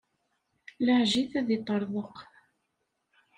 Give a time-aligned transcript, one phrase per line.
[0.85, 2.17] Laɛej it, ad iṭṭerḍeq.